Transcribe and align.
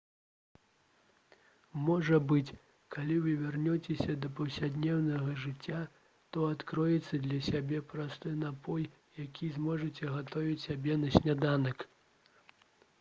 можа 1.89 2.17
быць 2.31 2.55
калі 2.95 3.17
вы 3.25 3.33
вернецеся 3.41 4.15
да 4.23 4.31
паўсядзённага 4.39 5.35
жыцця 5.45 5.83
то 6.31 6.47
адкрыеце 6.55 7.21
для 7.27 7.39
сябе 7.49 7.83
просты 7.93 8.33
напой 8.41 8.89
які 9.25 9.53
зможаце 9.59 10.13
гатаваць 10.17 10.59
сябе 10.65 10.99
на 11.05 11.15
сняданак 11.19 11.89